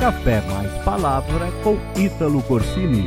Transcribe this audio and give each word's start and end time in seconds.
Café 0.00 0.40
Mais 0.48 0.72
Palavra 0.82 1.48
com 1.62 1.76
Ítalo 1.94 2.42
Corsini. 2.44 3.06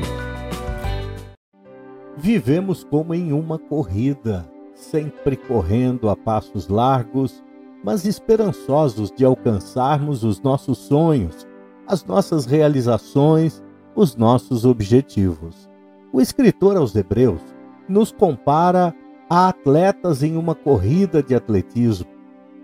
Vivemos 2.15 2.83
como 2.83 3.15
em 3.15 3.33
uma 3.33 3.57
corrida, 3.57 4.47
sempre 4.75 5.35
correndo 5.35 6.07
a 6.07 6.15
passos 6.15 6.67
largos, 6.67 7.43
mas 7.83 8.05
esperançosos 8.05 9.09
de 9.09 9.25
alcançarmos 9.25 10.23
os 10.23 10.39
nossos 10.39 10.77
sonhos, 10.77 11.47
as 11.87 12.05
nossas 12.05 12.45
realizações, 12.45 13.63
os 13.95 14.15
nossos 14.15 14.63
objetivos. 14.63 15.67
O 16.13 16.21
escritor 16.21 16.77
aos 16.77 16.95
Hebreus 16.95 17.41
nos 17.89 18.11
compara 18.11 18.93
a 19.27 19.47
atletas 19.47 20.21
em 20.21 20.37
uma 20.37 20.53
corrida 20.53 21.23
de 21.23 21.33
atletismo, 21.33 22.12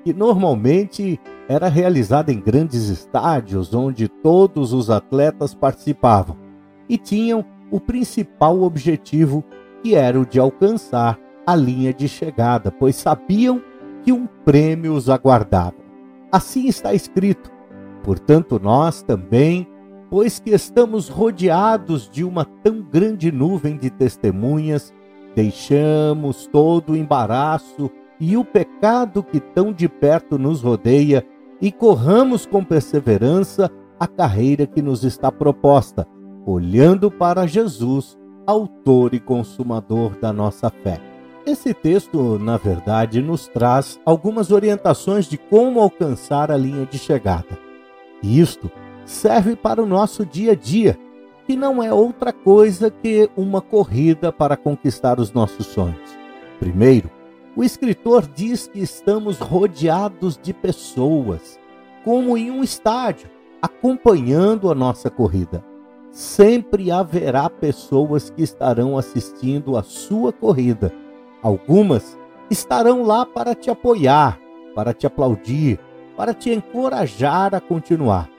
que 0.04 0.14
normalmente 0.14 1.20
era 1.48 1.68
realizada 1.68 2.32
em 2.32 2.40
grandes 2.40 2.90
estádios 2.90 3.74
onde 3.74 4.08
todos 4.08 4.72
os 4.74 4.90
atletas 4.90 5.54
participavam 5.54 6.38
e 6.88 6.98
tinham 6.98 7.46
o 7.72 7.80
principal 7.80 8.62
objetivo, 8.62 9.44
que 9.82 9.96
era 9.96 10.20
o 10.20 10.26
de 10.26 10.40
alcançar 10.40 11.20
a 11.46 11.56
linha 11.56 11.94
de 11.94 12.08
chegada, 12.08 12.72
pois 12.72 12.96
sabiam 12.96 13.62
que 14.04 14.12
um 14.12 14.28
prêmio 14.46 14.94
os 14.94 15.10
aguardava. 15.10 15.76
Assim 16.32 16.68
está 16.68 16.94
escrito. 16.94 17.52
Portanto, 18.04 18.60
nós 18.62 19.02
também, 19.02 19.68
pois 20.10 20.40
que 20.40 20.52
estamos 20.52 21.10
rodeados 21.10 22.10
de 22.10 22.24
uma 22.24 22.46
tão 22.46 22.82
grande 22.82 23.32
nuvem 23.32 23.78
de 23.78 23.90
testemunhas, 23.90 24.94
deixamos 25.36 26.48
todo 26.48 26.94
o 26.94 26.96
embaraço 26.96 27.92
e 28.20 28.36
o 28.36 28.44
pecado 28.44 29.24
que 29.24 29.40
tão 29.40 29.72
de 29.72 29.88
perto 29.88 30.38
nos 30.38 30.62
rodeia 30.62 31.26
e 31.62 31.72
corramos 31.72 32.46
com 32.46 32.64
perseverança 32.64 33.72
a 34.00 34.08
carreira 34.08 34.66
que 34.66 34.82
nos 34.82 35.04
está 35.04 35.32
proposta, 35.32 36.08
olhando 36.46 37.10
para 37.12 37.48
Jesus, 37.48 38.18
autor 38.46 39.14
e 39.14 39.20
consumador 39.20 40.18
da 40.20 40.34
nossa 40.34 40.70
fé. 40.70 41.00
Esse 41.46 41.74
texto, 41.74 42.38
na 42.38 42.58
verdade, 42.58 43.22
nos 43.22 43.48
traz 43.48 44.00
algumas 44.06 44.52
orientações 44.52 45.26
de 45.26 45.38
como 45.38 45.80
alcançar 45.80 46.52
a 46.52 46.58
linha 46.58 46.86
de 46.86 46.98
chegada. 46.98 47.58
E 48.22 48.40
isto 48.40 48.70
serve 49.06 49.56
para 49.56 49.82
o 49.82 49.86
nosso 49.86 50.26
dia 50.26 50.52
a 50.52 50.56
dia, 50.56 50.98
que 51.46 51.56
não 51.56 51.82
é 51.82 51.92
outra 51.92 52.32
coisa 52.32 52.92
que 52.92 53.30
uma 53.36 53.62
corrida 53.62 54.32
para 54.32 54.56
conquistar 54.56 55.20
os 55.20 55.32
nossos 55.32 55.66
sonhos. 55.66 56.18
Primeiro, 56.60 57.10
o 57.56 57.64
escritor 57.64 58.28
diz 58.28 58.68
que 58.68 58.80
estamos 58.80 59.40
rodeados 59.40 60.40
de 60.42 60.54
pessoas, 60.54 61.60
como 62.04 62.38
em 62.38 62.52
um 62.52 62.64
estádio, 62.64 63.30
acompanhando 63.62 64.72
a 64.72 64.76
nossa 64.76 65.10
corrida. 65.10 65.64
Sempre 66.12 66.92
haverá 66.92 67.50
pessoas 67.50 68.30
que 68.30 68.42
estarão 68.42 68.98
assistindo 68.98 69.78
a 69.78 69.84
sua 69.84 70.32
corrida. 70.32 70.94
Algumas 71.42 72.18
estarão 72.50 73.04
lá 73.04 73.26
para 73.26 73.54
te 73.54 73.70
apoiar, 73.70 74.40
para 74.74 74.94
te 74.94 75.06
aplaudir, 75.06 75.80
para 76.16 76.34
te 76.34 76.52
encorajar 76.52 77.54
a 77.54 77.62
continuar. 77.62 78.30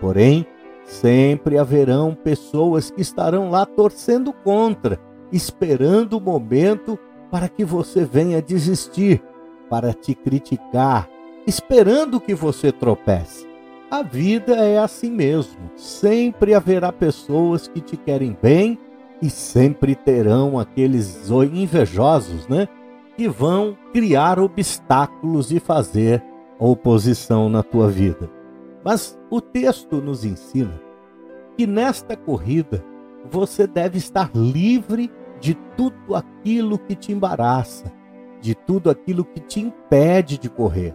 Porém, 0.00 0.46
sempre 0.84 1.58
haverão 1.58 2.14
pessoas 2.14 2.90
que 2.90 3.00
estarão 3.00 3.50
lá 3.50 3.64
torcendo 3.64 4.32
contra, 4.32 4.98
esperando 5.30 6.18
o 6.18 6.20
momento 6.20 6.98
para 7.30 7.48
que 7.48 7.64
você 7.64 8.04
venha 8.04 8.42
desistir, 8.42 9.22
para 9.68 9.92
te 9.92 10.14
criticar, 10.14 11.08
esperando 11.46 12.20
que 12.20 12.34
você 12.34 12.72
tropece. 12.72 13.48
A 13.90 14.02
vida 14.02 14.54
é 14.54 14.78
assim 14.78 15.10
mesmo. 15.10 15.70
Sempre 15.76 16.54
haverá 16.54 16.92
pessoas 16.92 17.66
que 17.66 17.80
te 17.80 17.96
querem 17.96 18.36
bem 18.40 18.78
e 19.20 19.28
sempre 19.28 19.94
terão 19.94 20.58
aqueles 20.58 21.30
invejosos, 21.52 22.46
né? 22.48 22.68
Que 23.16 23.28
vão 23.28 23.76
criar 23.92 24.38
obstáculos 24.38 25.50
e 25.50 25.60
fazer 25.60 26.22
oposição 26.58 27.48
na 27.48 27.62
tua 27.62 27.88
vida. 27.88 28.30
Mas 28.84 29.18
o 29.28 29.40
texto 29.40 29.96
nos 29.96 30.24
ensina 30.24 30.80
que 31.56 31.66
nesta 31.66 32.16
corrida 32.16 32.84
você 33.30 33.66
deve 33.66 33.98
estar 33.98 34.30
livre 34.34 35.10
de 35.40 35.54
tudo 35.76 36.14
aquilo 36.14 36.78
que 36.78 36.94
te 36.94 37.12
embaraça, 37.12 37.92
de 38.40 38.54
tudo 38.54 38.90
aquilo 38.90 39.24
que 39.24 39.40
te 39.40 39.60
impede 39.60 40.38
de 40.38 40.48
correr. 40.48 40.94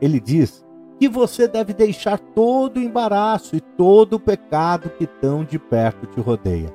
Ele 0.00 0.18
diz 0.18 0.64
que 0.98 1.08
você 1.08 1.46
deve 1.46 1.72
deixar 1.72 2.18
todo 2.18 2.78
o 2.78 2.82
embaraço 2.82 3.56
e 3.56 3.60
todo 3.60 4.14
o 4.14 4.20
pecado 4.20 4.90
que 4.90 5.06
tão 5.06 5.44
de 5.44 5.58
perto 5.58 6.06
te 6.06 6.20
rodeia. 6.20 6.72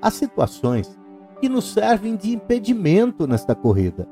Há 0.00 0.10
situações 0.10 0.98
que 1.40 1.48
nos 1.48 1.72
servem 1.72 2.16
de 2.16 2.32
impedimento 2.32 3.26
nesta 3.26 3.54
corrida. 3.54 4.08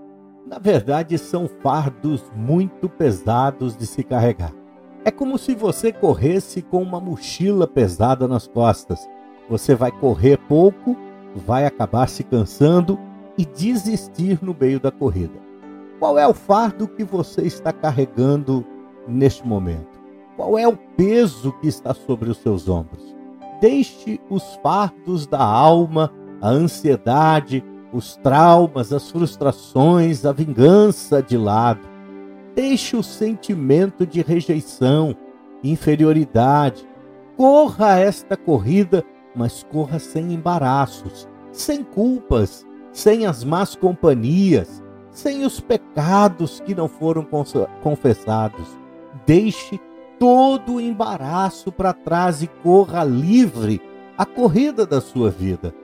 Na 0.46 0.58
verdade, 0.58 1.18
são 1.18 1.48
fardos 1.48 2.30
muito 2.36 2.88
pesados 2.88 3.76
de 3.76 3.86
se 3.86 4.04
carregar. 4.04 4.52
É 5.04 5.10
como 5.10 5.38
se 5.38 5.54
você 5.54 5.92
corresse 5.92 6.62
com 6.62 6.82
uma 6.82 7.00
mochila 7.00 7.66
pesada 7.66 8.28
nas 8.28 8.46
costas. 8.46 9.08
Você 9.48 9.74
vai 9.74 9.90
correr 9.90 10.36
pouco 10.48 10.96
vai 11.40 11.66
acabar 11.66 12.08
se 12.08 12.22
cansando 12.24 12.98
e 13.36 13.44
desistir 13.44 14.38
no 14.42 14.56
meio 14.58 14.80
da 14.80 14.90
corrida. 14.90 15.38
Qual 15.98 16.18
é 16.18 16.26
o 16.26 16.34
fardo 16.34 16.88
que 16.88 17.04
você 17.04 17.42
está 17.42 17.72
carregando 17.72 18.64
neste 19.06 19.46
momento? 19.46 19.96
Qual 20.36 20.58
é 20.58 20.68
o 20.68 20.76
peso 20.76 21.52
que 21.60 21.68
está 21.68 21.94
sobre 21.94 22.28
os 22.28 22.38
seus 22.38 22.68
ombros? 22.68 23.16
Deixe 23.60 24.20
os 24.28 24.42
fardos 24.62 25.26
da 25.26 25.42
alma, 25.42 26.12
a 26.42 26.48
ansiedade, 26.48 27.64
os 27.92 28.16
traumas, 28.16 28.92
as 28.92 29.10
frustrações, 29.10 30.26
a 30.26 30.32
vingança 30.32 31.22
de 31.22 31.38
lado. 31.38 31.80
Deixe 32.54 32.96
o 32.96 33.02
sentimento 33.02 34.06
de 34.06 34.20
rejeição, 34.20 35.16
inferioridade. 35.64 36.86
Corra 37.36 37.98
esta 37.98 38.36
corrida 38.36 39.02
mas 39.36 39.62
corra 39.62 39.98
sem 39.98 40.32
embaraços, 40.32 41.28
sem 41.52 41.84
culpas, 41.84 42.66
sem 42.92 43.26
as 43.26 43.44
más 43.44 43.76
companhias, 43.76 44.82
sem 45.10 45.44
os 45.44 45.60
pecados 45.60 46.60
que 46.60 46.74
não 46.74 46.88
foram 46.88 47.26
confessados. 47.82 48.66
Deixe 49.26 49.78
todo 50.18 50.74
o 50.74 50.80
embaraço 50.80 51.70
para 51.70 51.92
trás 51.92 52.42
e 52.42 52.46
corra 52.46 53.04
livre 53.04 53.80
a 54.16 54.24
corrida 54.24 54.86
da 54.86 55.00
sua 55.00 55.30
vida. 55.30 55.74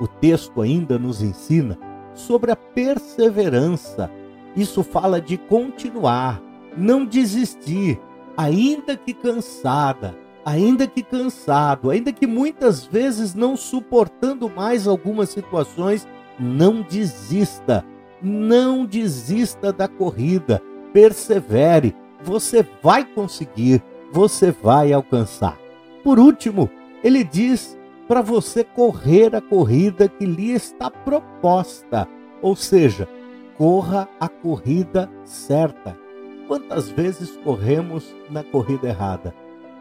O 0.00 0.08
texto 0.08 0.62
ainda 0.62 0.98
nos 0.98 1.22
ensina 1.22 1.78
sobre 2.14 2.50
a 2.50 2.56
perseverança. 2.56 4.10
Isso 4.56 4.82
fala 4.82 5.20
de 5.20 5.36
continuar, 5.36 6.42
não 6.76 7.04
desistir, 7.04 8.00
ainda 8.36 8.96
que 8.96 9.12
cansada, 9.12 10.16
ainda 10.44 10.86
que 10.86 11.02
cansado, 11.02 11.90
ainda 11.90 12.12
que 12.12 12.26
muitas 12.26 12.84
vezes 12.84 13.34
não 13.34 13.56
suportando 13.56 14.48
mais 14.50 14.86
algumas 14.86 15.30
situações, 15.30 16.06
não 16.38 16.82
desista. 16.82 17.84
Não 18.20 18.84
desista 18.84 19.72
da 19.72 19.88
corrida. 19.88 20.62
Persevere. 20.92 21.94
Você 22.22 22.66
vai 22.82 23.04
conseguir. 23.04 23.82
Você 24.12 24.50
vai 24.50 24.92
alcançar. 24.92 25.58
Por 26.02 26.18
último, 26.18 26.70
ele 27.02 27.24
diz 27.24 27.78
para 28.06 28.20
você 28.20 28.62
correr 28.62 29.34
a 29.34 29.40
corrida 29.40 30.08
que 30.08 30.26
lhe 30.26 30.52
está 30.52 30.90
proposta. 30.90 32.06
Ou 32.42 32.54
seja, 32.54 33.08
corra 33.56 34.08
a 34.20 34.28
corrida 34.28 35.10
certa. 35.24 35.98
Quantas 36.46 36.90
vezes 36.90 37.36
corremos 37.38 38.14
na 38.30 38.44
corrida 38.44 38.88
errada? 38.88 39.34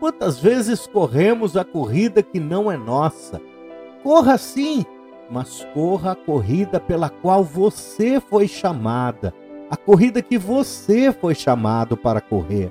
Quantas 0.03 0.37
vezes 0.37 0.85
corremos 0.85 1.55
a 1.55 1.63
corrida 1.63 2.21
que 2.21 2.37
não 2.37 2.69
é 2.69 2.75
nossa? 2.75 3.41
Corra 4.03 4.37
sim, 4.37 4.83
mas 5.31 5.65
corra 5.73 6.11
a 6.11 6.15
corrida 6.15 6.77
pela 6.77 7.09
qual 7.09 7.41
você 7.41 8.19
foi 8.19 8.45
chamada, 8.45 9.33
a 9.69 9.77
corrida 9.77 10.21
que 10.21 10.37
você 10.37 11.09
foi 11.13 11.33
chamado 11.33 11.95
para 11.95 12.19
correr. 12.19 12.69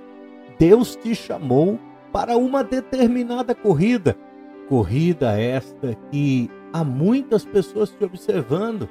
Deus 0.59 0.95
te 0.95 1.15
chamou 1.15 1.81
para 2.13 2.37
uma 2.37 2.63
determinada 2.63 3.55
corrida, 3.55 4.15
corrida 4.69 5.41
esta 5.41 5.97
que 6.11 6.51
há 6.71 6.85
muitas 6.85 7.47
pessoas 7.47 7.89
te 7.89 8.05
observando. 8.05 8.91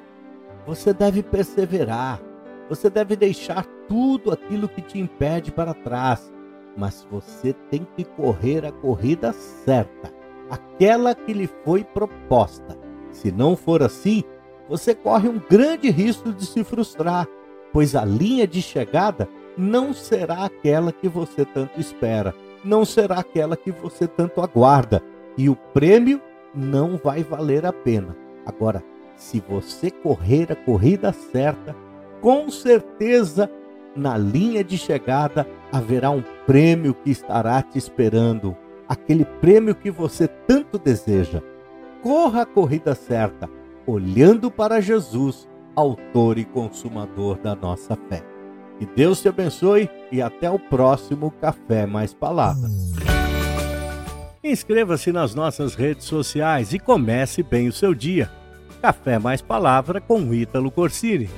Você 0.66 0.92
deve 0.92 1.22
perseverar, 1.22 2.20
você 2.68 2.90
deve 2.90 3.14
deixar 3.14 3.64
tudo 3.86 4.32
aquilo 4.32 4.68
que 4.68 4.82
te 4.82 4.98
impede 4.98 5.52
para 5.52 5.72
trás 5.72 6.31
mas 6.76 7.06
você 7.10 7.52
tem 7.70 7.86
que 7.96 8.04
correr 8.04 8.64
a 8.64 8.72
corrida 8.72 9.32
certa, 9.32 10.12
aquela 10.50 11.14
que 11.14 11.32
lhe 11.32 11.48
foi 11.64 11.84
proposta. 11.84 12.78
Se 13.10 13.30
não 13.30 13.56
for 13.56 13.82
assim, 13.82 14.24
você 14.68 14.94
corre 14.94 15.28
um 15.28 15.40
grande 15.50 15.90
risco 15.90 16.32
de 16.32 16.46
se 16.46 16.64
frustrar, 16.64 17.26
pois 17.72 17.94
a 17.94 18.04
linha 18.04 18.46
de 18.46 18.62
chegada 18.62 19.28
não 19.56 19.92
será 19.92 20.44
aquela 20.44 20.92
que 20.92 21.08
você 21.08 21.44
tanto 21.44 21.80
espera. 21.80 22.34
não 22.64 22.84
será 22.84 23.18
aquela 23.18 23.56
que 23.56 23.72
você 23.72 24.06
tanto 24.06 24.40
aguarda 24.40 25.02
e 25.36 25.48
o 25.48 25.56
prêmio 25.56 26.20
não 26.54 26.96
vai 26.96 27.22
valer 27.24 27.66
a 27.66 27.72
pena. 27.72 28.16
Agora, 28.46 28.82
se 29.16 29.40
você 29.40 29.90
correr 29.90 30.52
a 30.52 30.56
corrida 30.56 31.12
certa, 31.12 31.74
com 32.20 32.48
certeza 32.50 33.50
na 33.94 34.16
linha 34.16 34.64
de 34.64 34.78
chegada 34.78 35.46
haverá 35.70 36.10
um 36.10 36.22
prêmio 36.46 36.94
que 36.94 37.10
estará 37.10 37.62
te 37.62 37.78
esperando, 37.78 38.56
aquele 38.88 39.24
prêmio 39.24 39.74
que 39.74 39.90
você 39.90 40.26
tanto 40.26 40.78
deseja. 40.78 41.42
Corra 42.02 42.42
a 42.42 42.46
corrida 42.46 42.94
certa, 42.94 43.48
olhando 43.86 44.50
para 44.50 44.80
Jesus, 44.80 45.48
autor 45.76 46.38
e 46.38 46.44
consumador 46.44 47.38
da 47.38 47.54
nossa 47.54 47.96
fé. 48.08 48.22
Que 48.78 48.86
Deus 48.86 49.20
te 49.20 49.28
abençoe 49.28 49.88
e 50.10 50.20
até 50.20 50.50
o 50.50 50.58
próximo 50.58 51.30
Café 51.40 51.86
Mais 51.86 52.12
Palavras. 52.12 52.92
Inscreva-se 54.42 55.12
nas 55.12 55.34
nossas 55.34 55.76
redes 55.76 56.04
sociais 56.04 56.72
e 56.72 56.78
comece 56.78 57.42
bem 57.44 57.68
o 57.68 57.72
seu 57.72 57.94
dia. 57.94 58.28
Café 58.80 59.18
Mais 59.18 59.40
Palavra 59.40 60.00
com 60.00 60.34
Ítalo 60.34 60.68
Corsini. 60.68 61.30